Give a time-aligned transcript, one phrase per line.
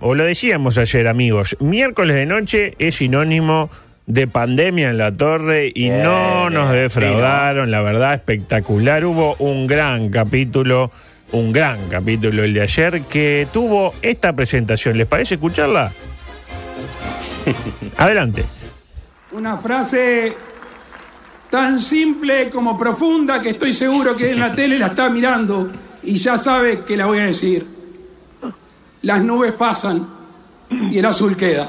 [0.00, 3.68] O lo decíamos ayer, amigos, miércoles de noche es sinónimo
[4.06, 9.04] de pandemia en la torre y no nos defraudaron, la verdad, espectacular.
[9.04, 10.92] Hubo un gran capítulo,
[11.32, 14.96] un gran capítulo el de ayer que tuvo esta presentación.
[14.96, 15.92] ¿Les parece escucharla?
[17.96, 18.44] Adelante.
[19.32, 20.32] Una frase
[21.50, 25.72] tan simple como profunda que estoy seguro que en la tele la está mirando
[26.04, 27.77] y ya sabe que la voy a decir.
[29.02, 30.06] Las nubes pasan
[30.70, 31.68] y el azul queda.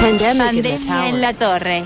[0.00, 1.84] Pandemia en la torre.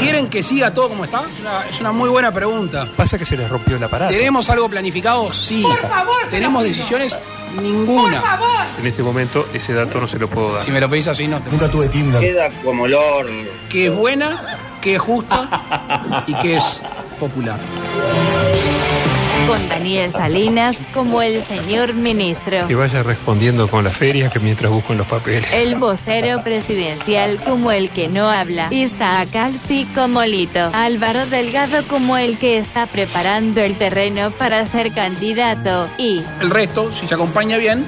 [0.00, 1.24] ¿Quieren que siga todo como está?
[1.24, 2.88] Es una, es una muy buena pregunta.
[2.96, 4.12] Pasa que se les rompió el aparato.
[4.12, 5.30] ¿Tenemos algo planificado?
[5.32, 5.62] Sí.
[5.62, 7.18] Por favor, ¿Tenemos decisiones?
[7.60, 8.20] Ninguna.
[8.20, 8.48] Por favor.
[8.80, 10.62] En este momento ese dato no se lo puedo dar.
[10.62, 12.20] Si me lo pedís así, no te Nunca tuve Tinder.
[12.20, 13.48] Queda como el horno.
[13.68, 15.48] Que es buena, que es justa
[16.26, 16.80] y que es
[17.18, 17.58] popular.
[19.46, 22.66] Con Daniel Salinas como el señor ministro.
[22.66, 25.50] Que vaya respondiendo con la feria que mientras busco en los papeles.
[25.52, 28.68] El vocero presidencial como el que no habla.
[28.70, 30.70] Isaac Alfi como Lito.
[30.74, 35.88] Álvaro Delgado como el que está preparando el terreno para ser candidato.
[35.96, 37.86] Y, El resto, si se acompaña bien,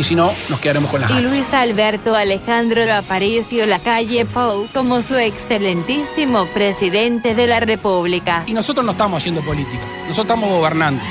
[0.00, 1.30] y si no, nos quedaremos con las y ganas.
[1.30, 8.44] Luis Alberto Alejandro Aparicio Lacalle Pou como su excelentísimo presidente de la República.
[8.46, 11.02] Y nosotros no estamos haciendo política, nosotros estamos gobernando.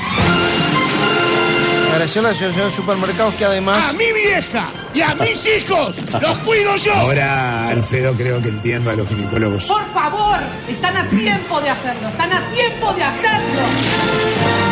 [1.88, 3.94] Agradecer a la Asociación de Supermercados que además...
[3.94, 6.92] mi vieja y a mis hijos los cuido yo.
[6.94, 9.66] Ahora, Alfredo, creo que entiendo a los ginecólogos.
[9.66, 10.38] Por favor,
[10.68, 14.69] están a tiempo de hacerlo, están a tiempo de hacerlo.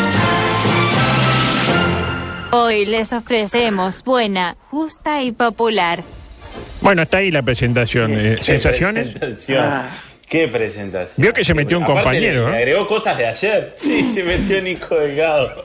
[2.51, 6.03] Hoy les ofrecemos buena, justa y popular.
[6.81, 8.13] Bueno, está ahí la presentación.
[8.15, 9.09] Eh, Qué ¿Sensaciones?
[9.09, 9.83] presentación.
[10.29, 11.23] Qué presentación.
[11.23, 13.73] Vio que se metió un Aparte, compañero, le- le agregó cosas de ayer.
[13.77, 15.65] Sí, se metió Nico Delgado.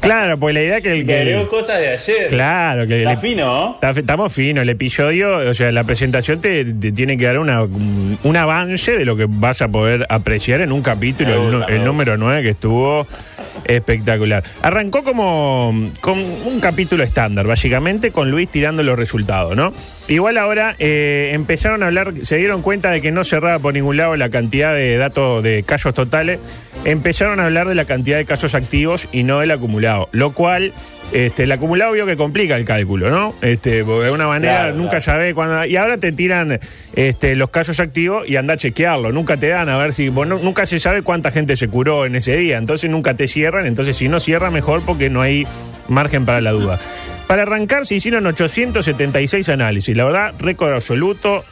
[0.00, 1.16] Claro, pues la idea que el que...
[1.18, 2.28] agregó cosas de ayer.
[2.28, 3.74] Claro, que Está le- fino, ¿no?
[3.74, 4.62] Está- estamos finos.
[4.62, 9.04] El episodio, o sea, la presentación te, te tiene que dar una, un avance de
[9.06, 12.42] lo que vas a poder apreciar en un capítulo, el, gusta, el me número 9,
[12.42, 13.06] que estuvo
[13.68, 14.44] espectacular.
[14.62, 19.72] Arrancó como con un capítulo estándar, básicamente, con Luis tirando los resultados, ¿no?
[20.08, 23.96] Igual ahora eh, empezaron a hablar, se dieron cuenta de que no cerraba por ningún
[23.96, 26.38] lado la cantidad de datos de casos totales.
[26.84, 30.72] Empezaron a hablar de la cantidad de casos activos y no del acumulado, lo cual
[31.12, 33.34] este, el acumulado vio que complica el cálculo, ¿no?
[33.42, 35.04] Este, porque de alguna manera Claro, nunca claro.
[35.04, 35.64] sabe cuándo.
[35.64, 36.60] Y ahora te tiran
[36.94, 39.10] este, los casos activos y anda a chequearlo.
[39.10, 40.08] Nunca te dan a ver si.
[40.08, 42.58] Bueno, nunca se sabe cuánta gente se curó en ese día.
[42.58, 43.66] Entonces nunca te cierran.
[43.66, 45.46] Entonces, si no cierra, mejor porque no hay
[45.88, 46.78] margen para la duda.
[47.26, 49.96] Para arrancar, se hicieron 876 análisis.
[49.96, 51.44] La verdad, récord absoluto.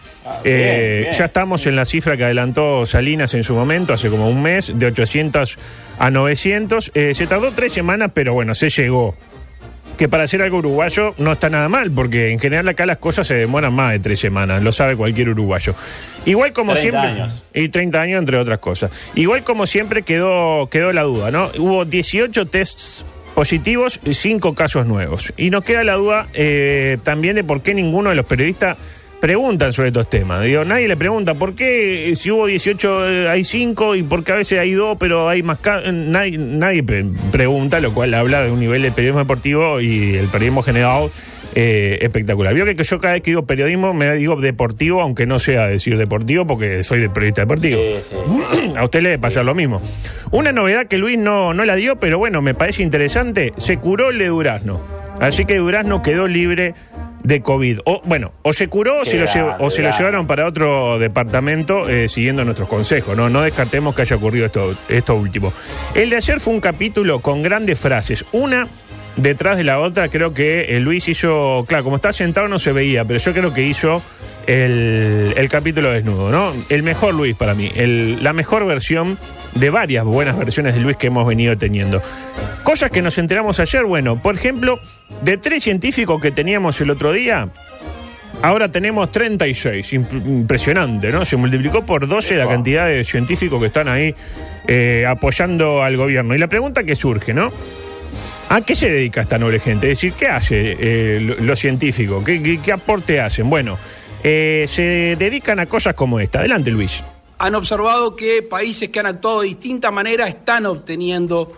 [0.45, 1.13] Eh, bien, bien.
[1.15, 4.73] Ya estamos en la cifra que adelantó Salinas en su momento, hace como un mes,
[4.75, 5.59] de 800
[5.99, 6.93] a 900.
[6.95, 9.15] Eh, se tardó tres semanas, pero bueno, se llegó
[9.99, 13.27] que para hacer algo uruguayo no está nada mal, porque en general acá las cosas
[13.27, 15.75] se demoran más de tres semanas, lo sabe cualquier uruguayo.
[16.25, 17.23] Igual como 30 siempre.
[17.23, 17.45] años.
[17.53, 18.91] Y 30 años, entre otras cosas.
[19.15, 21.51] Igual como siempre quedó, quedó la duda, ¿no?
[21.59, 23.05] Hubo 18 tests
[23.35, 25.33] positivos 5 casos nuevos.
[25.37, 28.77] Y nos queda la duda eh, también de por qué ninguno de los periodistas
[29.21, 30.43] preguntan sobre estos temas.
[30.45, 34.23] Digo, nadie le pregunta por qué eh, si hubo 18 eh, hay 5 y por
[34.23, 35.59] qué a veces hay 2 pero hay más...
[35.59, 40.15] ca- Nadie, nadie pre- pregunta, lo cual habla de un nivel de periodismo deportivo y
[40.17, 41.11] el periodismo general
[41.55, 42.55] eh, espectacular.
[42.55, 45.67] Vio que, que yo cada vez que digo periodismo me digo deportivo, aunque no sea
[45.67, 47.81] decir deportivo porque soy de periodista deportivo.
[47.81, 48.17] Sí,
[48.53, 48.73] sí.
[48.77, 49.81] A usted le debe pasar lo mismo.
[50.31, 53.53] Una novedad que Luis no, no la dio, pero bueno, me parece interesante.
[53.57, 54.81] Se curó el de Durazno.
[55.21, 56.75] Así que Durazno quedó libre
[57.25, 57.81] de COVID.
[57.85, 59.27] O, bueno, o se curó o, se lo,
[59.59, 63.17] o se llevaron para otro departamento eh, siguiendo nuestros consejos.
[63.17, 63.29] ¿no?
[63.29, 65.53] no descartemos que haya ocurrido esto, esto último.
[65.95, 68.25] El de ayer fue un capítulo con grandes frases.
[68.33, 68.69] Una
[69.17, 72.73] detrás de la otra, creo que eh, Luis hizo, claro, como está sentado no se
[72.73, 74.03] veía, pero yo creo que hizo
[74.47, 76.53] el, el capítulo desnudo, ¿no?
[76.69, 79.19] El mejor Luis para mí, el- la mejor versión
[79.55, 82.03] de varias buenas versiones de Luis que hemos venido teniendo.
[82.65, 84.81] Cosas que nos enteramos ayer, bueno, por ejemplo,
[85.23, 87.49] de tres científicos que teníamos el otro día,
[88.43, 91.25] Ahora tenemos 36, imp- impresionante, ¿no?
[91.25, 94.13] Se multiplicó por 12 la cantidad de científicos que están ahí
[94.67, 96.35] eh, apoyando al gobierno.
[96.35, 97.51] Y la pregunta que surge, ¿no?
[98.49, 99.91] ¿A qué se dedica esta noble gente?
[99.91, 102.23] Es decir, ¿qué hace eh, lo- los científicos?
[102.25, 103.49] ¿Qué, qué- qué aporte hacen?
[103.51, 103.79] Bueno,
[104.23, 106.39] eh, se dedican a cosas como esta.
[106.41, 107.03] Adelante, Luis.
[107.39, 111.53] Han observado que países que han actuado de distinta manera están obteniendo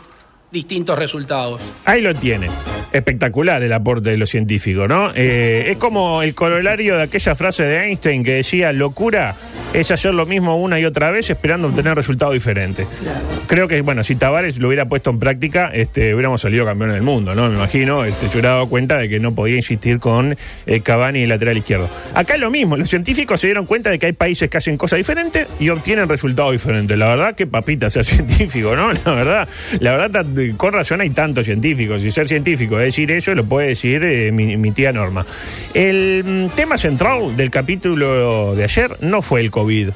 [0.51, 1.61] distintos resultados.
[1.85, 2.49] Ahí lo tiene.
[2.97, 5.11] Espectacular el aporte de los científicos, ¿no?
[5.15, 9.35] Eh, es como el corolario de aquella frase de Einstein que decía, locura
[9.73, 12.87] es hacer lo mismo una y otra vez esperando obtener resultados diferentes.
[13.47, 17.03] Creo que, bueno, si Tavares lo hubiera puesto en práctica, este, hubiéramos salido campeones del
[17.03, 17.49] mundo, ¿no?
[17.49, 21.23] Me imagino, este, yo hubiera dado cuenta de que no podía insistir con eh, Cavani
[21.23, 21.91] el lateral izquierdo.
[22.15, 24.79] Acá es lo mismo, los científicos se dieron cuenta de que hay países que hacen
[24.79, 26.97] cosas diferentes y obtienen resultados diferentes.
[26.97, 28.93] La verdad que papita ser científico, ¿no?
[28.93, 29.49] La verdad,
[29.81, 30.27] la verdad,
[30.57, 32.03] con razón hay tantos científicos.
[32.03, 35.25] Y ser científico es decir eso, lo puede decir eh, mi, mi tía Norma.
[35.75, 39.91] El mm, tema central del capítulo de ayer no fue el COVID,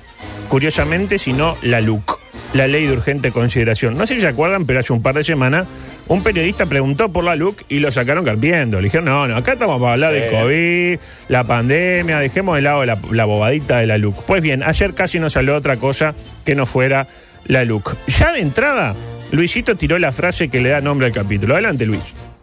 [0.48, 2.18] curiosamente, sino la LUC,
[2.54, 3.96] la ley de urgente consideración.
[3.96, 5.66] No sé si se acuerdan, pero hace un par de semanas
[6.10, 8.78] un periodista preguntó por la LUC y lo sacaron carpiendo.
[8.78, 10.28] Le dijeron, no, no, acá estamos para hablar del.
[10.28, 10.98] COVID,
[11.28, 14.24] la pandemia, dejemos de lado la, la bobadita de la LUC.
[14.24, 17.06] Pues bien, ayer casi nos salió otra cosa que no fuera
[17.46, 17.96] la LUC.
[18.08, 18.96] Ya de entrada,
[19.30, 21.54] Luisito tiró la frase que le da nombre al capítulo.
[21.54, 22.02] Adelante, Luis.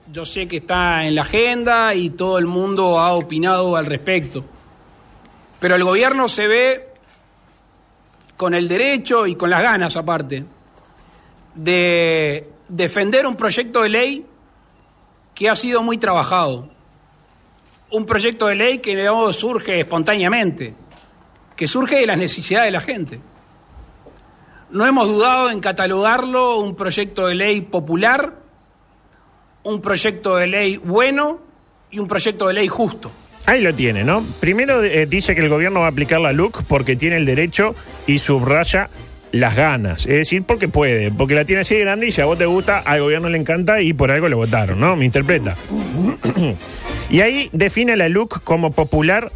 [0.09, 4.45] Yo sé que está en la agenda y todo el mundo ha opinado al respecto.
[5.59, 6.87] Pero el gobierno se ve
[8.37, 10.45] con el derecho y con las ganas aparte
[11.55, 14.25] de defender un proyecto de ley
[15.35, 16.69] que ha sido muy trabajado.
[17.91, 20.73] Un proyecto de ley que no surge espontáneamente,
[21.55, 23.19] que surge de las necesidades de la gente.
[24.69, 28.46] No hemos dudado en catalogarlo un proyecto de ley popular,
[29.67, 31.39] un proyecto de ley bueno
[31.91, 33.11] y un proyecto de ley justo.
[33.45, 34.23] Ahí lo tiene, ¿no?
[34.39, 37.75] Primero eh, dice que el gobierno va a aplicar la LUC porque tiene el derecho
[38.05, 38.89] y subraya
[39.31, 40.05] las ganas.
[40.05, 42.45] Es decir, porque puede, porque la tiene así de grande y si a vos te
[42.45, 44.95] gusta, al gobierno le encanta y por algo le votaron, ¿no?
[44.95, 45.55] Me interpreta.
[47.09, 49.31] y ahí define la LUC como popular,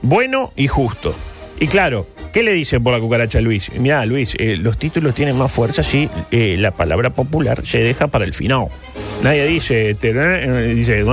[0.00, 1.14] bueno y justo.
[1.60, 3.70] Y claro, ¿qué le dicen por la cucaracha Luis?
[3.78, 8.06] Mira, Luis, eh, los títulos tienen más fuerza si eh, la palabra popular se deja
[8.06, 8.68] para el final.
[9.22, 11.04] Nadie dice, este, dice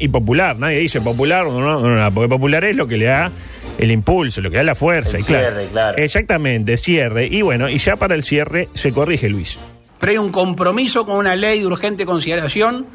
[0.00, 0.58] y popular.
[0.58, 3.30] Nadie dice popular, no, no, no, no, porque popular es lo que le da
[3.78, 5.16] el impulso, lo que da la fuerza.
[5.16, 5.98] El y claro, cierre, claro.
[5.98, 7.26] Exactamente, cierre.
[7.26, 9.58] Y bueno, y ya para el cierre se corrige Luis.
[10.00, 12.86] Pero hay un compromiso con una ley de urgente consideración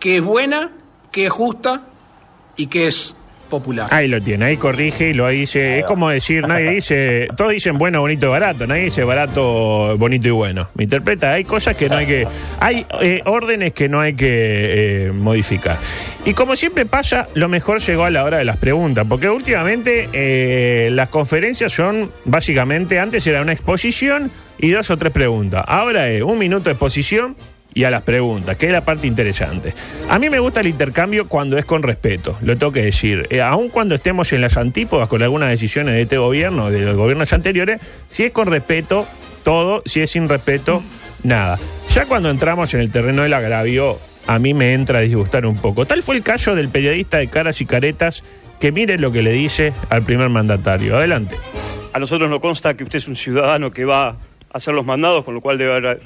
[0.00, 0.70] que es buena,
[1.10, 1.82] que es justa
[2.56, 3.14] y que es
[3.52, 3.86] popular.
[3.90, 5.80] Ahí lo tiene, ahí corrige y lo dice.
[5.80, 10.28] Es como decir, nadie dice, todos dicen bueno, bonito y barato, nadie dice barato, bonito
[10.28, 10.68] y bueno.
[10.74, 11.32] ¿Me interpreta?
[11.32, 12.26] Hay cosas que no hay que.
[12.58, 14.28] Hay eh, órdenes que no hay que
[15.06, 15.76] eh, modificar.
[16.24, 20.08] Y como siempre pasa, lo mejor llegó a la hora de las preguntas, porque últimamente
[20.12, 25.62] eh, las conferencias son básicamente, antes era una exposición y dos o tres preguntas.
[25.66, 27.36] Ahora es un minuto de exposición
[27.74, 29.74] y a las preguntas, que es la parte interesante.
[30.08, 33.26] A mí me gusta el intercambio cuando es con respeto, lo tengo que decir.
[33.30, 36.96] Eh, aun cuando estemos en las antípodas con algunas decisiones de este gobierno, de los
[36.96, 39.06] gobiernos anteriores, si es con respeto,
[39.42, 40.82] todo, si es sin respeto,
[41.22, 41.58] nada.
[41.90, 45.56] Ya cuando entramos en el terreno del agravio, a mí me entra a disgustar un
[45.56, 45.86] poco.
[45.86, 48.22] Tal fue el caso del periodista de caras y caretas
[48.60, 50.96] que mire lo que le dice al primer mandatario.
[50.96, 51.36] Adelante.
[51.92, 54.16] A nosotros nos consta que usted es un ciudadano que va a
[54.52, 56.00] hacer los mandados, con lo cual debe haber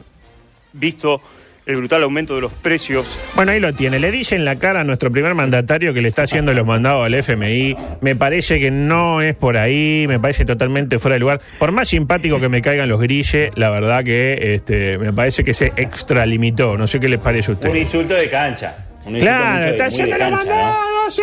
[0.72, 1.20] visto
[1.66, 3.06] el brutal aumento de los precios.
[3.34, 3.98] Bueno, ahí lo tiene.
[3.98, 7.04] Le dice en la cara a nuestro primer mandatario que le está haciendo los mandados
[7.04, 7.76] al FMI.
[8.00, 11.40] Me parece que no es por ahí, me parece totalmente fuera de lugar.
[11.58, 15.54] Por más simpático que me caigan los grilles, la verdad que este, me parece que
[15.54, 16.78] se extralimitó.
[16.78, 17.70] No sé qué les parece a usted.
[17.70, 18.76] Un insulto de cancha.
[19.04, 20.54] Un insulto Claro, de- está haciendo los cancha, ¿no?
[20.56, 21.22] mandados, sí,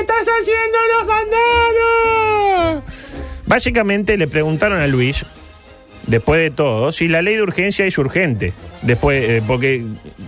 [0.00, 2.82] estás haciendo los mandados.
[3.46, 5.26] Básicamente le preguntaron a Luis,
[6.06, 8.52] después de todo, si la ley de urgencia es urgente.
[8.82, 9.84] Después, eh, porque,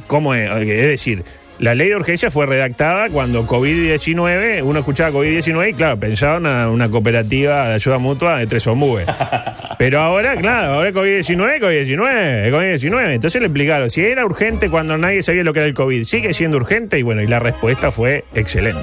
[0.07, 0.51] ¿cómo es?
[0.51, 1.25] Es decir,
[1.59, 6.69] la ley de urgencia fue redactada cuando COVID-19, uno escuchaba COVID-19 y claro, pensaba una,
[6.69, 9.07] una cooperativa de ayuda mutua de tres ombúes.
[9.79, 13.15] Pero ahora, claro, ahora es COVID-19, COVID-19, es COVID-19.
[13.15, 16.33] Entonces le explicaron, si era urgente cuando nadie sabía lo que era el COVID, sigue
[16.33, 18.83] siendo urgente y bueno, y la respuesta fue excelente.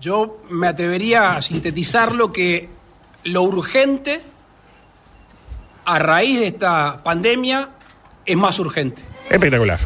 [0.00, 2.68] Yo me atrevería a sintetizarlo que
[3.24, 4.20] lo urgente
[5.94, 7.68] a raíz de esta pandemia
[8.26, 9.02] es más urgente.
[9.28, 9.78] Espectacular,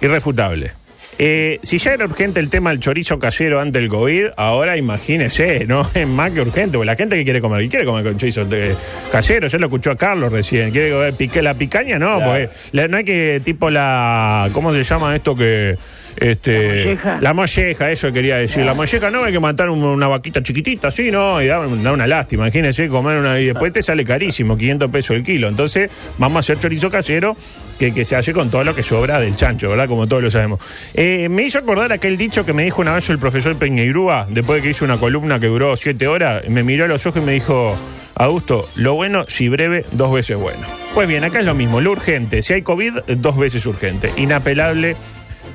[0.00, 0.72] irrefutable.
[1.18, 5.66] Eh, si ya era urgente el tema del chorizo casero antes del COVID, ahora imagínese,
[5.66, 5.88] ¿no?
[5.94, 8.44] Es más que urgente, porque la gente que quiere comer, ¿y quiere comer con chorizo
[8.46, 8.74] de-
[9.12, 12.24] casero, ya lo escuchó a Carlos recién, quiere comer pique, la picaña, no, Claro.
[12.24, 15.76] porque la- no hay que, tipo la, ¿cómo se llama esto que...
[16.16, 18.64] Este, la molleja, eso quería decir.
[18.64, 21.92] La molleja no hay que matar un- una vaquita chiquitita, así, no, y da, da
[21.92, 22.44] una lástima.
[22.46, 25.48] Imagínense comer una y después te sale carísimo, 500 pesos el kilo.
[25.48, 27.36] Entonces, vamos a hacer chorizo casero
[27.78, 29.88] que, que se hace con todo lo que sobra del chancho, ¿verdad?
[29.88, 30.60] Como todos lo sabemos.
[30.94, 34.58] Eh, me hizo acordar aquel dicho que me dijo una vez el profesor Peñeirúa, después
[34.60, 37.26] de que hizo una columna que duró siete horas, me miró a los ojos y
[37.26, 37.76] me dijo.
[38.14, 40.60] Augusto, lo bueno, si breve, dos veces bueno.
[40.94, 42.42] Pues bien, acá es lo mismo, lo urgente.
[42.42, 44.12] Si hay COVID, dos veces urgente.
[44.18, 44.96] Inapelable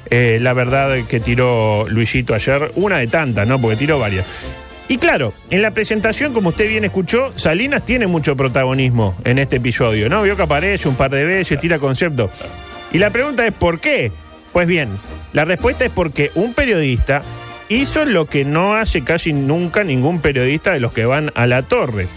[0.10, 3.60] eh, la verdad que tiró Luisito ayer, una de tantas, ¿no?
[3.60, 4.26] Porque tiró varias.
[4.90, 9.58] Y claro, en la presentación, como usted bien escuchó, Salinas tiene mucho protagonismo en este
[9.58, 10.24] episodio, ¿no?
[10.24, 12.32] Vio que aparece un par de veces, tira concepto.
[12.94, 14.12] Y la pregunta es ¿por qué?
[14.54, 14.90] Pues bien,
[15.34, 17.22] la respuesta es porque un periodista
[17.70, 21.64] hizo lo que no hace casi nunca ningún periodista de los que van a la
[21.64, 22.08] torre.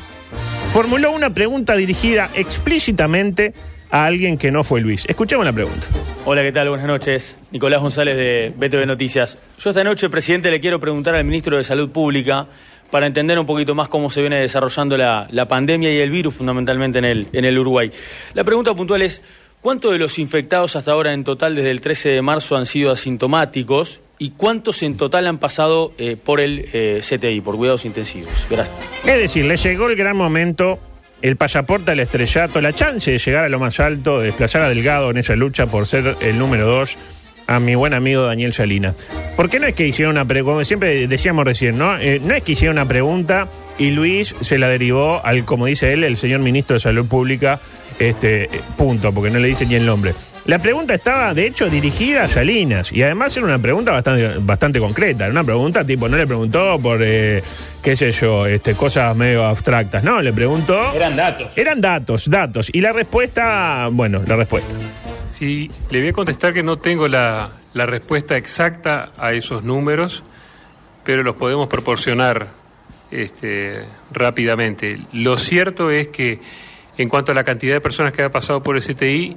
[0.73, 3.53] Formuló una pregunta dirigida explícitamente
[3.91, 5.05] a alguien que no fue Luis.
[5.09, 5.87] Escuchemos la pregunta.
[6.25, 6.69] Hola, ¿qué tal?
[6.69, 7.37] Buenas noches.
[7.51, 9.39] Nicolás González de BTV Noticias.
[9.59, 12.47] Yo esta noche, presidente, le quiero preguntar al ministro de Salud Pública
[12.91, 16.35] para entender un poquito más cómo se viene desarrollando la, la pandemia y el virus
[16.35, 17.91] fundamentalmente en el, en el Uruguay.
[18.35, 19.23] La pregunta puntual es,
[19.61, 22.91] ¿cuántos de los infectados hasta ahora en total desde el 13 de marzo han sido
[22.91, 28.47] asintomáticos y cuántos en total han pasado eh, por el eh, CTI, por cuidados intensivos?
[28.51, 28.77] Gracias.
[29.07, 30.79] Es decir, le llegó el gran momento,
[31.23, 34.69] el pasaporte al estrellato, la chance de llegar a lo más alto, de desplazar a
[34.69, 36.99] Delgado en esa lucha por ser el número dos
[37.47, 38.95] a mi buen amigo Daniel Salinas.
[39.37, 40.53] ¿Por qué no es que hicieron una pregunta?
[40.53, 41.99] Como siempre decíamos recién, ¿no?
[41.99, 45.93] Eh, no es que hicieron una pregunta y Luis se la derivó al, como dice
[45.93, 47.59] él, el señor ministro de Salud Pública,
[47.99, 50.15] este, punto, porque no le dice ni el nombre.
[50.47, 52.93] La pregunta estaba, de hecho, dirigida a Salinas.
[52.93, 55.25] Y además era una pregunta bastante, bastante concreta.
[55.25, 57.43] Era una pregunta tipo, no le preguntó por, eh,
[57.83, 60.03] qué sé yo, este, cosas medio abstractas.
[60.03, 60.93] No, le preguntó.
[60.95, 61.59] Eran datos.
[61.59, 62.71] Eran datos, datos.
[62.73, 64.75] Y la respuesta, bueno, la respuesta.
[65.29, 70.25] Sí, le voy a contestar que no tengo la, la respuesta exacta a esos números,
[71.05, 72.49] pero los podemos proporcionar
[73.11, 75.01] este, rápidamente.
[75.13, 76.41] Lo cierto es que
[76.99, 79.37] en cuanto a la cantidad de personas que ha pasado por el CTI,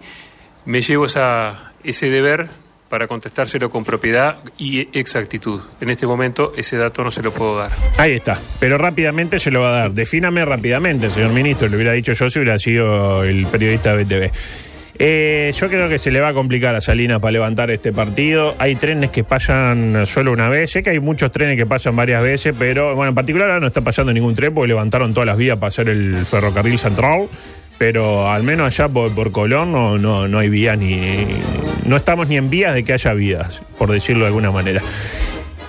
[0.65, 2.47] me llevo esa, ese deber
[2.89, 5.59] para contestárselo con propiedad y exactitud.
[5.81, 7.71] En este momento ese dato no se lo puedo dar.
[7.97, 9.93] Ahí está, pero rápidamente se lo va a dar.
[9.93, 14.31] Defíname rápidamente, señor ministro, le hubiera dicho yo si hubiera sido el periodista de BTV.
[14.99, 18.55] Eh, yo creo que se le va a complicar a Salinas para levantar este partido.
[18.59, 20.71] Hay trenes que pasan solo una vez.
[20.71, 23.67] Sé que hay muchos trenes que pasan varias veces, pero bueno, en particular ahora no
[23.67, 27.27] está pasando ningún tren porque levantaron todas las vías para hacer el ferrocarril central.
[27.83, 31.27] Pero al menos allá por, por Colón no, no, no hay vías ni.
[31.85, 34.81] No estamos ni en vías de que haya vías, por decirlo de alguna manera.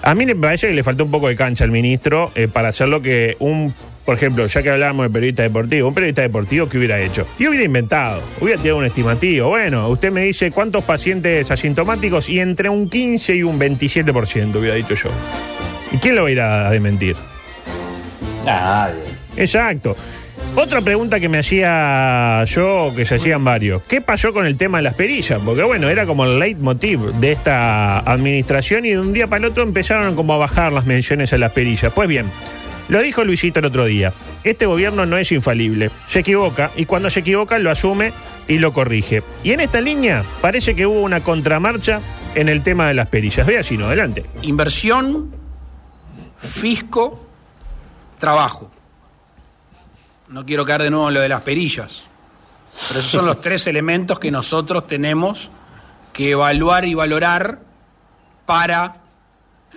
[0.00, 2.68] A mí me parece que le faltó un poco de cancha al ministro eh, para
[2.68, 6.68] hacer lo que un, por ejemplo, ya que hablábamos de periodista deportivo, un periodista deportivo
[6.68, 7.26] que hubiera hecho.
[7.36, 9.48] Y hubiera inventado, hubiera tirado un estimativo.
[9.48, 14.76] Bueno, usted me dice cuántos pacientes asintomáticos y entre un 15 y un 27%, hubiera
[14.76, 15.10] dicho yo.
[15.90, 17.16] ¿Y quién lo va a ir a desmentir?
[18.46, 19.02] Nadie.
[19.36, 19.96] Exacto.
[20.56, 24.78] Otra pregunta que me hacía yo, que se hacían varios, ¿qué pasó con el tema
[24.78, 25.40] de las perillas?
[25.44, 29.50] Porque bueno, era como el leitmotiv de esta administración y de un día para el
[29.50, 31.92] otro empezaron como a bajar las menciones a las perillas.
[31.92, 32.26] Pues bien,
[32.88, 34.12] lo dijo Luisito el otro día,
[34.44, 38.12] este gobierno no es infalible, se equivoca y cuando se equivoca lo asume
[38.46, 39.24] y lo corrige.
[39.42, 42.00] Y en esta línea parece que hubo una contramarcha
[42.36, 43.44] en el tema de las perillas.
[43.44, 44.24] Vea si no, adelante.
[44.42, 45.34] Inversión,
[46.38, 47.26] fisco,
[48.18, 48.70] trabajo.
[50.34, 52.02] No quiero caer de nuevo en lo de las perillas.
[52.88, 55.48] Pero esos son los tres elementos que nosotros tenemos
[56.12, 57.60] que evaluar y valorar
[58.44, 58.96] para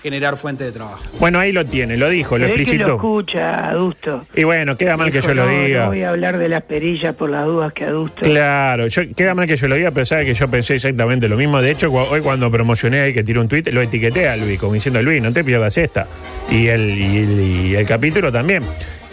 [0.02, 1.04] generar fuente de trabajo.
[1.20, 2.96] Bueno, ahí lo tiene, lo dijo, lo Pero es que lo explicitó.
[2.96, 4.26] escucha, adusto.
[4.34, 5.84] Y bueno, queda mal que yo lo diga.
[5.84, 8.22] No voy a hablar de las perillas por las dudas que adusto.
[8.24, 11.38] Claro, yo, queda mal que yo lo diga, pero sabe que yo pensé exactamente lo
[11.38, 11.62] mismo.
[11.62, 14.74] De hecho, hoy cuando promocioné ahí que tiré un tuit, lo etiqueté a Luis, como
[14.74, 16.08] diciendo, Luis, no te pierdas esta.
[16.50, 18.64] Y el, y el, y el capítulo también.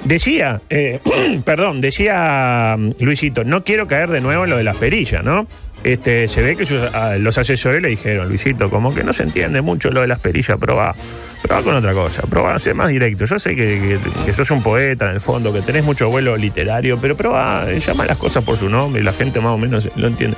[0.05, 1.01] Decía, eh,
[1.45, 5.47] perdón, decía mm, Luisito, no quiero caer de nuevo en lo de las perillas, ¿no?
[5.83, 6.81] Este, se ve que sus-
[7.19, 10.57] los asesores le dijeron, Luisito, como que no se entiende mucho lo de las perillas,
[10.59, 10.95] probá,
[11.43, 13.25] probá con otra cosa, probá ser más directo.
[13.27, 16.37] Yo sé que, que- que sos un poeta en el fondo, que tenés mucho vuelo
[16.37, 19.91] literario, pero probá, llama las cosas por su nombre y la gente más o menos
[19.97, 20.37] lo entiende.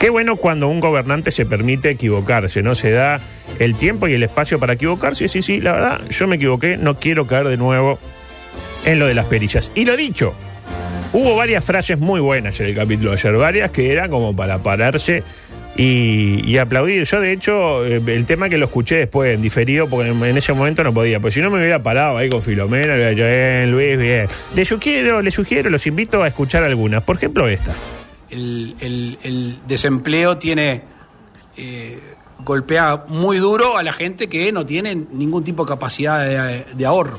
[0.00, 2.74] Qué bueno cuando un gobernante se permite equivocarse, ¿no?
[2.74, 3.20] Se da
[3.60, 5.26] el tiempo y el espacio para equivocarse.
[5.28, 7.98] Sí, sí, la verdad, yo me equivoqué, no quiero caer de nuevo
[8.86, 9.70] en lo de las perillas.
[9.74, 10.32] Y lo dicho,
[11.12, 14.62] hubo varias frases muy buenas en el capítulo de ayer, varias que eran como para
[14.62, 15.22] pararse
[15.76, 17.04] y, aplaudir.
[17.04, 20.54] Yo, de hecho, eh, el tema que lo escuché después en diferido, porque en, ese
[20.54, 23.24] momento no podía, pues si no me hubiera parado ahí con Filomena, le hubiera dicho,
[23.24, 24.28] bien, Luis, bien.
[24.54, 27.02] Les sugiero, les sugiero, los invito a escuchar algunas.
[27.02, 27.74] Por ejemplo, esta.
[28.30, 30.82] El desempleo tiene
[31.56, 31.98] eh,
[32.44, 36.86] golpea muy duro a la gente que no tiene ningún tipo de capacidad de, de
[36.86, 37.18] ahorro.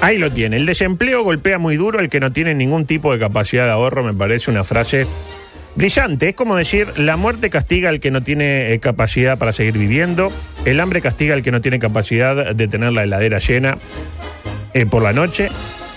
[0.00, 0.56] Ahí lo tiene.
[0.56, 4.02] El desempleo golpea muy duro al que no tiene ningún tipo de capacidad de ahorro.
[4.02, 5.06] Me parece una frase
[5.74, 6.30] brillante.
[6.30, 10.32] Es como decir, la muerte castiga al que no tiene eh, capacidad para seguir viviendo.
[10.64, 13.78] El hambre castiga al que no tiene capacidad de tener la heladera llena
[14.72, 15.48] eh, por la noche,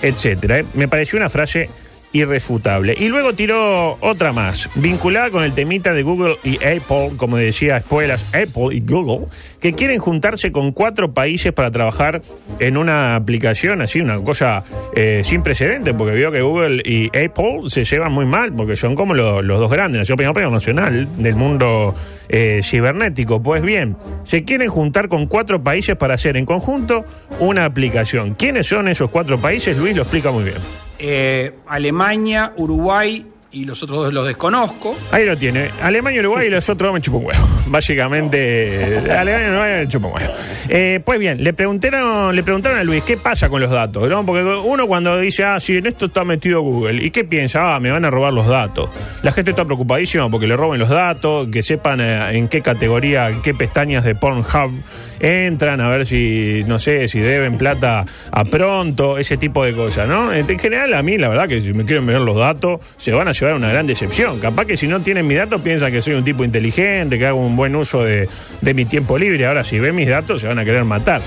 [0.01, 0.59] etcétera.
[0.59, 1.69] Eh, Me pareció una frase
[2.13, 2.95] irrefutable.
[2.97, 7.77] Y luego tiró otra más, vinculada con el temita de Google y Apple, como decía
[7.77, 9.27] Espuelas, Apple y Google,
[9.59, 12.21] que quieren juntarse con cuatro países para trabajar
[12.59, 14.63] en una aplicación así, una cosa
[14.95, 18.95] eh, sin precedentes, porque vio que Google y Apple se llevan muy mal, porque son
[18.95, 21.95] como lo- los dos grandes, nación opinión nacional del mundo
[22.29, 23.41] eh, cibernético.
[23.41, 27.03] Pues bien, se quieren juntar con cuatro países para hacer en conjunto
[27.39, 28.35] una aplicación.
[28.35, 29.77] ¿Quiénes son esos cuatro países?
[29.77, 30.57] Luis lo explica muy bien.
[30.99, 34.97] Eh, Alemania, Uruguay y los otros dos los desconozco.
[35.11, 35.69] Ahí lo tiene.
[35.81, 37.47] Alemania, Uruguay y los otros me chupan huevo.
[37.67, 40.33] Básicamente, Alemania, Uruguay me chupan huevo.
[40.69, 44.25] Eh, pues bien, le preguntaron, le preguntaron a Luis qué pasa con los datos, ¿no?
[44.25, 47.75] Porque uno cuando dice, ah, sí, en esto está metido Google, ¿y qué piensa?
[47.75, 48.89] Ah, me van a robar los datos.
[49.21, 53.29] La gente está preocupadísima porque le roben los datos, que sepan eh, en qué categoría,
[53.29, 54.71] en qué pestañas de Pornhub
[55.19, 60.07] entran, a ver si, no sé, si deben plata a pronto, ese tipo de cosas,
[60.07, 60.33] ¿no?
[60.33, 63.27] En general, a mí, la verdad, que si me quieren ver los datos, se van
[63.27, 64.39] a llevar una gran decepción.
[64.39, 67.39] Capaz que si no tienen mis datos, piensan que soy un tipo inteligente, que hago
[67.39, 68.29] un buen uso de,
[68.73, 69.45] mi tiempo libre.
[69.45, 71.21] Ahora, si ven mis datos, se van a querer matar.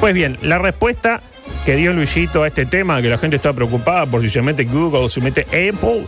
[0.00, 1.20] Pues bien, la respuesta
[1.64, 4.64] que dio Luisito a este tema, que la gente está preocupada por si se mete
[4.64, 6.06] Google, si mete Apple,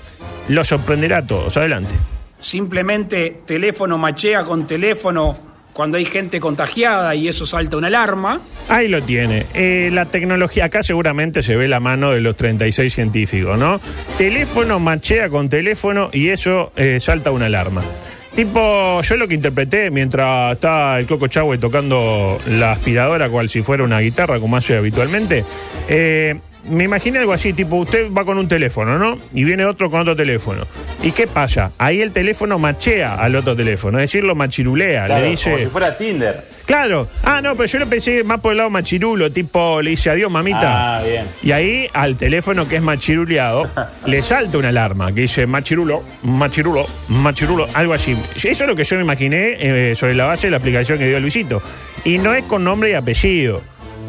[0.48, 1.56] lo sorprenderá a todos.
[1.56, 1.94] Adelante.
[2.40, 8.40] Simplemente teléfono machea con teléfono cuando hay gente contagiada y eso salta una alarma.
[8.68, 9.46] Ahí lo tiene.
[9.54, 13.80] Eh, la tecnología, acá seguramente se ve la mano de los 36 científicos, ¿no?
[14.18, 17.82] Teléfono machea con teléfono y eso eh, salta una alarma.
[18.34, 23.62] Tipo, yo lo que interpreté mientras estaba el Coco Chagüe tocando la aspiradora cual si
[23.62, 25.44] fuera una guitarra, como hace habitualmente,
[25.88, 29.18] eh, me imaginé algo así, tipo, usted va con un teléfono, ¿no?
[29.32, 30.66] Y viene otro con otro teléfono.
[31.02, 31.72] ¿Y qué pasa?
[31.78, 35.50] Ahí el teléfono machea al otro teléfono, es decir, lo machirulea, Claro, le dice...
[35.50, 36.44] Como si fuera Tinder.
[36.66, 37.08] Claro.
[37.24, 40.30] Ah, no, pero yo lo pensé más por el lado machirulo, tipo, le dice adiós,
[40.30, 40.98] mamita.
[40.98, 41.26] Ah, bien.
[41.42, 43.68] Y ahí al teléfono que es machiruleado,
[44.06, 48.16] le salta una alarma que dice machirulo, machirulo, machirulo, algo así.
[48.36, 49.56] Eso es lo que yo me imaginé
[49.90, 51.60] eh, sobre la base de la aplicación que dio Luisito.
[52.04, 53.62] Y no es con nombre y apellido.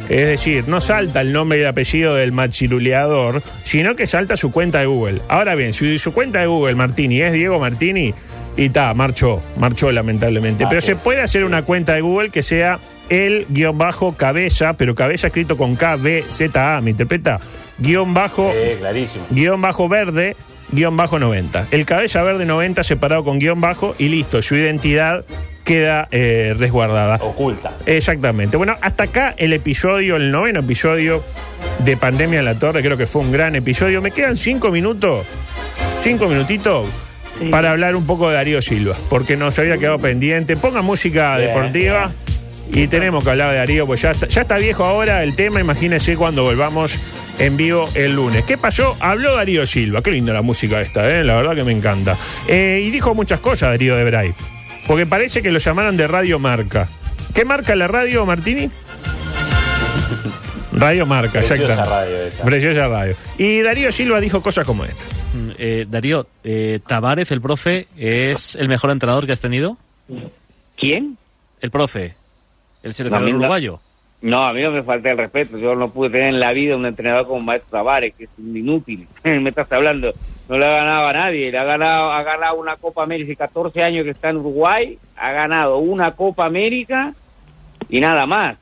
[0.09, 4.51] Es decir, no salta el nombre y el apellido del machiruleador, sino que salta su
[4.51, 5.21] cuenta de Google.
[5.27, 8.13] Ahora bien, si su cuenta de Google, Martini, es Diego Martini,
[8.55, 10.65] y ta, marchó, marchó lamentablemente.
[10.65, 12.79] Ah, Pero se puede hacer una cuenta de Google que sea
[13.09, 17.39] el guion bajo cabeza, pero cabeza escrito con K, B, Z, A, ¿me interpreta?
[17.79, 19.25] Guión bajo, Eh, clarísimo.
[19.31, 20.35] guion bajo verde,
[20.71, 21.67] guion bajo 90.
[21.71, 25.25] El cabeza verde 90 separado con guion bajo y listo, su identidad
[25.63, 27.15] queda eh, resguardada.
[27.21, 27.73] Oculta.
[27.85, 28.57] Exactamente.
[28.57, 31.23] Bueno, hasta acá el episodio, el noveno episodio
[31.79, 32.81] de Pandemia en la Torre.
[32.81, 34.01] Creo que fue un gran episodio.
[34.01, 35.25] Me quedan cinco minutos,
[36.03, 36.87] cinco minutitos
[37.39, 37.45] Sí.
[37.45, 40.55] para hablar un poco de Darío Silva, porque nos había quedado pendiente.
[40.55, 42.11] Ponga música Bien, deportiva
[42.71, 45.59] y tenemos que hablar de Darío, pues ya está, ya está viejo ahora el tema.
[45.59, 46.99] Imagínense cuando volvamos
[47.39, 48.43] en vivo el lunes.
[48.45, 48.95] ¿Qué pasó?
[48.99, 50.03] Habló Darío Silva.
[50.03, 51.23] Qué linda la música esta, ¿eh?
[51.23, 52.15] la verdad que me encanta.
[52.47, 54.33] Eh, y dijo muchas cosas Darío de Bray,
[54.87, 56.89] porque parece que lo llamaron de Radio Marca.
[57.33, 58.69] ¿Qué marca la radio, Martini?
[60.71, 62.43] Radio Marca, Preciosa radio esa.
[62.43, 63.15] Preciosa radio.
[63.37, 65.05] Y Darío Silva dijo cosas como esta.
[65.33, 69.77] Mm, Eh, Darío, eh, Tavares, el profe, ¿es el mejor entrenador que has tenido?
[70.77, 71.17] ¿Quién?
[71.61, 72.15] El profe,
[72.81, 73.79] el seleccionador uruguayo.
[74.23, 75.57] No, a mí no me falta el respeto.
[75.57, 78.55] Yo no pude tener en la vida un entrenador como Maestro Tavares, que es un
[78.55, 79.05] inútil.
[79.25, 80.13] me estás hablando.
[80.47, 81.51] No le ha ganado a nadie.
[81.51, 83.47] Le ha ganado, ha ganado una Copa América.
[83.47, 84.97] 14 años que está en Uruguay.
[85.17, 87.13] Ha ganado una Copa América
[87.89, 88.55] y nada más.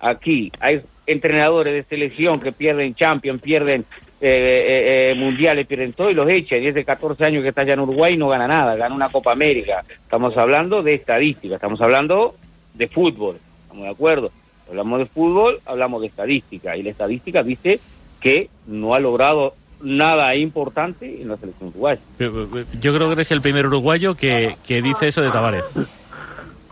[0.00, 3.84] Aquí hay entrenadores de selección que pierden Champions, pierden
[4.20, 6.60] eh, eh, eh, mundiales, pierden todo y los echan.
[6.60, 8.74] Y es de 14 años que está allá en Uruguay y no gana nada.
[8.74, 9.84] Gana una Copa América.
[9.88, 11.54] Estamos hablando de estadística.
[11.54, 12.34] Estamos hablando
[12.74, 13.38] de fútbol.
[13.62, 14.32] ¿Estamos de acuerdo?
[14.68, 16.76] Hablamos de fútbol, hablamos de estadística.
[16.76, 17.80] Y la estadística dice
[18.20, 22.00] que no ha logrado nada importante en la selección uruguaya.
[22.18, 25.64] Yo creo que eres el primer uruguayo que, que dice eso de Tavares.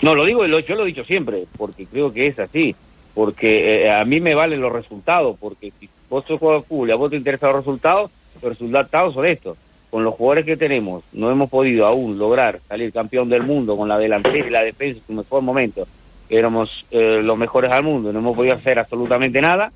[0.03, 2.75] No, lo digo, yo lo he dicho siempre, porque creo que es así.
[3.15, 6.89] Porque eh, a mí me valen los resultados, porque si vos sos jugador de fútbol
[6.89, 8.11] y a vos te interesan los resultados,
[8.43, 9.57] los resultados son estos.
[9.91, 13.89] Con los jugadores que tenemos, no hemos podido aún lograr salir campeón del mundo con
[13.89, 15.87] la delantera y la defensa en su mejor momento.
[16.29, 19.73] Éramos eh, los mejores al mundo, no hemos podido hacer absolutamente nada.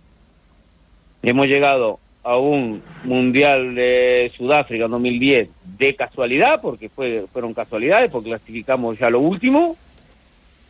[1.22, 8.10] Hemos llegado a un Mundial de Sudáfrica en 2010 de casualidad, porque fue, fueron casualidades,
[8.10, 9.76] porque clasificamos ya lo último.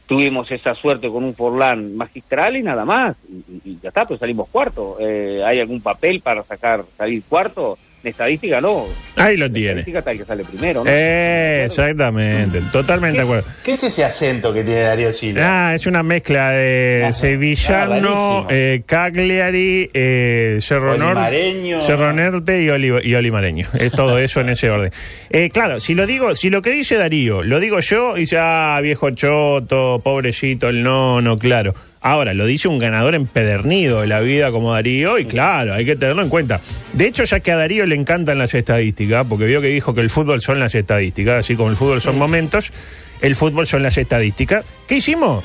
[0.06, 3.16] Tuvimos esa suerte con un Forlán magistral y nada más.
[3.28, 4.96] Y- y ya está, pues salimos cuarto.
[5.00, 7.78] Eh, ¿Hay algún papel para sacar salir cuarto?
[8.08, 8.86] En estadística no.
[9.16, 9.68] Ahí lo En tiene.
[9.80, 10.90] estadística está el que sale primero, ¿no?
[10.90, 13.44] Eh, exactamente, totalmente de acuerdo.
[13.64, 15.68] ¿Qué es ese acento que tiene Darío Silva?
[15.68, 21.80] Ah, es una mezcla de Ah, sevillano, eh, Cagliari, eh, Cerro Norte, Olimareño.
[21.80, 23.66] Cerro Norte y, Oli- y Olimareño.
[23.78, 24.90] Es todo eso en ese orden.
[25.30, 28.78] Eh, claro, si lo digo, si lo que dice Darío, lo digo yo, dice, ah,
[28.82, 31.74] viejo choto, pobrecito, el nono, claro.
[32.00, 35.96] Ahora, lo dice un ganador empedernido de la vida como Darío, y claro, hay que
[35.96, 36.61] tenerlo en cuenta.
[36.92, 40.00] De hecho, ya que a Darío le encantan las estadísticas, porque vio que dijo que
[40.00, 42.72] el fútbol son las estadísticas, así como el fútbol son momentos,
[43.20, 44.64] el fútbol son las estadísticas.
[44.87, 45.44] ¿Qué hicimos?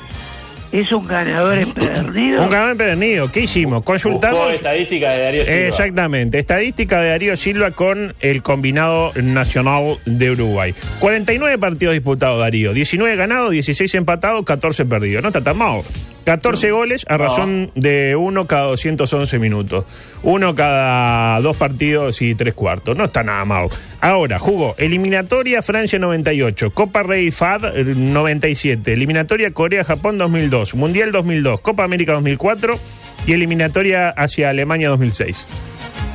[0.74, 2.42] Es un ganador empedernido.
[2.42, 3.30] Un ganador empedernido.
[3.30, 3.74] ¿Qué hicimos?
[3.74, 4.52] Buscó Consultamos.
[4.52, 5.66] estadística de Darío Silva.
[5.68, 10.74] Exactamente, estadística de Darío Silva con el combinado nacional de Uruguay.
[10.98, 12.72] 49 partidos disputados, Darío.
[12.72, 15.22] 19 ganados, 16 empatados, 14 perdidos.
[15.22, 15.82] No está tan mal.
[16.24, 19.84] 14 goles a razón de uno cada 211 minutos.
[20.24, 22.96] Uno cada dos partidos y tres cuartos.
[22.96, 23.68] No está nada mal.
[24.00, 31.60] Ahora, jugó eliminatoria Francia 98, Copa Rey FAD eh, 97, eliminatoria Corea-Japón 2002, Mundial 2002,
[31.60, 32.78] Copa América 2004
[33.26, 35.46] y eliminatoria hacia Alemania 2006.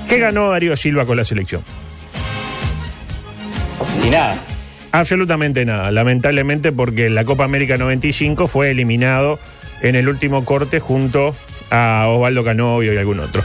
[0.08, 1.62] ¿Qué ganó Darío Silva con la selección?
[4.04, 4.38] Y nada.
[4.92, 9.38] Absolutamente nada, lamentablemente porque en la Copa América 95 fue eliminado
[9.84, 11.36] en el último corte junto
[11.70, 13.44] a Osvaldo Canovio y algún otro.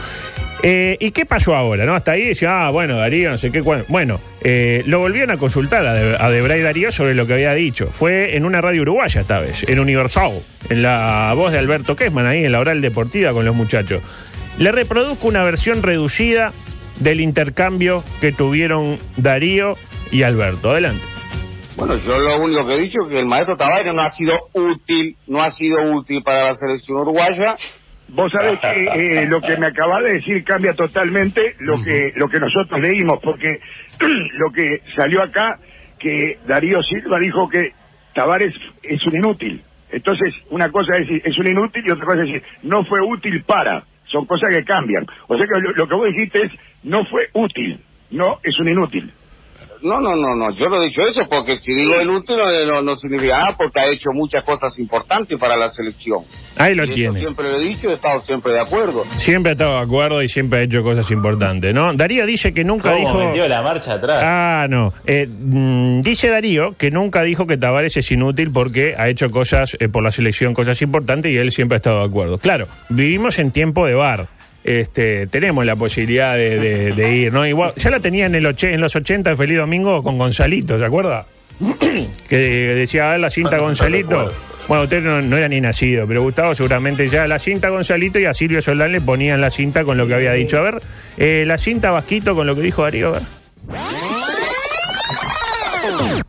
[0.67, 1.85] Eh, ¿Y qué pasó ahora?
[1.85, 3.63] no Hasta ahí decía, ah, bueno, Darío, no sé qué.
[3.63, 3.85] cuál".
[3.89, 7.53] Bueno, eh, lo volvieron a consultar a, De- a Debray Darío sobre lo que había
[7.53, 7.89] dicho.
[7.91, 12.25] Fue en una radio uruguaya esta vez, en Universal, en la voz de Alberto Kesman,
[12.27, 14.01] ahí en la oral deportiva con los muchachos.
[14.57, 16.55] Le reproduzco una versión reducida
[16.99, 19.77] del intercambio que tuvieron Darío
[20.13, 20.71] y Alberto.
[20.71, 21.05] Adelante.
[21.77, 24.33] Bueno, yo lo único que he dicho es que el maestro Tavares no ha sido
[24.55, 27.57] útil, no ha sido útil para la selección uruguaya.
[28.09, 28.85] Vos sabés que
[29.23, 33.21] eh, lo que me acabas de decir cambia totalmente lo que lo que nosotros leímos,
[33.23, 33.61] porque
[34.39, 35.59] lo que salió acá,
[35.99, 37.73] que Darío Silva dijo que
[38.15, 39.63] Tavares es un inútil.
[39.91, 43.01] Entonces, una cosa es decir, es un inútil y otra cosa es decir, no fue
[43.01, 43.85] útil para.
[44.07, 45.07] Son cosas que cambian.
[45.29, 47.79] O sea que lo, lo que vos dijiste es, no fue útil,
[48.11, 49.13] no es un inútil.
[49.85, 52.83] No, no, no, no, yo no he dicho eso porque si digo inútil no, no,
[52.83, 56.21] no significa nada porque ha hecho muchas cosas importantes para la selección.
[56.57, 57.19] Ahí lo Y eso tiene.
[57.21, 59.05] siempre lo he dicho y he estado siempre de acuerdo.
[59.19, 61.93] Siempre ha estado de acuerdo y siempre ha hecho cosas importantes, ¿no?
[61.93, 63.19] Darío dice que nunca ¿Cómo dijo.
[63.29, 64.21] metió la marcha atrás?
[64.25, 64.95] Ah, no.
[65.07, 69.77] Eh, mm, dice Darío que nunca dijo que Tavares es inútil porque ha hecho cosas
[69.81, 72.39] eh, por la selección, cosas importantes y él siempre ha estado de acuerdo.
[72.39, 74.29] Claro, vivimos en tiempo de bar.
[74.65, 77.47] Este, tenemos la posibilidad de, de- de ir, ¿no?
[77.47, 80.85] Igual, ya la tenía en, el en los 80 de Feliz Domingo con Gonzalito, ¿se
[80.85, 81.27] acuerda?
[82.29, 84.33] que decía, a ver la cinta Gonzalito.
[84.67, 88.25] Bueno, usted no, no era ni nacido, pero Gustavo seguramente ya la cinta Gonzalito y
[88.25, 90.59] a Silvio Soldán le ponían la cinta con lo que había dicho.
[90.59, 90.81] A ver,
[91.19, 93.23] eh, la cinta Vasquito con lo que dijo Darío, a ver.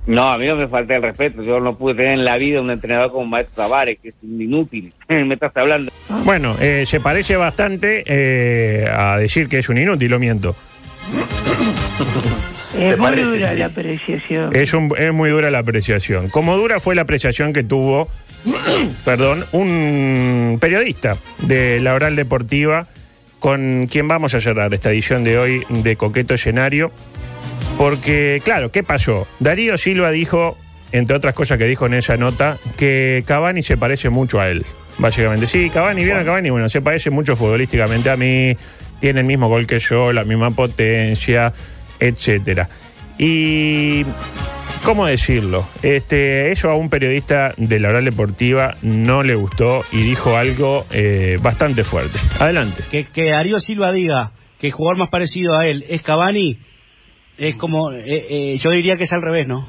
[0.08, 1.42] No, a mí no me falta el respeto.
[1.44, 4.40] Yo no pude tener en la vida un entrenador como Maestro Tavares, que es un
[4.42, 4.94] inútil.
[5.10, 5.92] me estás hablando.
[6.24, 10.56] Bueno, eh, se parece bastante eh, a decir que es un inútil, lo miento.
[12.78, 14.50] Es muy dura la apreciación.
[14.54, 16.28] Es, un- es muy dura la apreciación.
[16.30, 18.10] Como dura fue la apreciación que tuvo,
[19.06, 22.88] perdón, un periodista de la Oral Deportiva
[23.40, 26.92] con quien vamos a cerrar esta edición de hoy de Coqueto Escenario.
[27.78, 29.28] Porque, claro, ¿qué pasó?
[29.40, 30.58] Darío Silva dijo,
[30.92, 34.66] entre otras cosas que dijo en esa nota, que Cavani se parece mucho a él.
[34.98, 38.56] Básicamente, sí, Cavani, bien a Cavani, bueno, se parece mucho futbolísticamente a mí,
[39.00, 41.52] tiene el mismo gol que yo, la misma potencia,
[42.00, 42.70] etcétera.
[43.18, 44.06] Y
[44.86, 45.68] ¿Cómo decirlo?
[45.82, 50.86] Este, eso a un periodista de la oral deportiva no le gustó y dijo algo
[50.92, 52.20] eh, bastante fuerte.
[52.40, 52.84] Adelante.
[52.92, 56.60] Que, que Darío Silva diga que el jugador más parecido a él es Cavani,
[57.38, 59.66] es como, eh, eh, yo diría que es al revés, ¿no?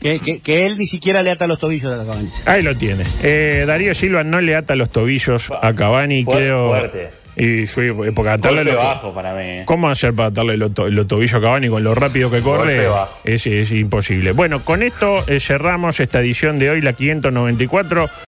[0.00, 2.28] Que, que, que él ni siquiera le ata los tobillos a Cavani.
[2.44, 3.04] Ahí lo tiene.
[3.22, 6.68] Eh, Darío Silva no le ata los tobillos a Cavani, Fuerte, creo.
[6.68, 7.10] fuerte.
[7.36, 7.80] Y sí,
[8.14, 9.42] porque atarle los- bajo para mí.
[9.42, 9.62] eh.
[9.64, 12.86] ¿Cómo hacer para atarle los, to- los tobillos a Cavani con lo rápido que corre?
[13.24, 14.32] Es, es imposible.
[14.32, 18.08] Bueno, con esto eh, cerramos esta edición de hoy, la 594.